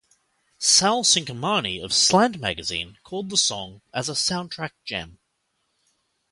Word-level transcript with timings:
Sal 0.57 1.03
Cinquemani 1.03 1.79
of 1.79 1.93
Slant 1.93 2.39
Magazine 2.39 2.97
called 3.03 3.29
the 3.29 3.37
song 3.37 3.83
as 3.93 4.09
a 4.09 4.13
"soundtrack 4.13 4.71
gem". 4.83 5.19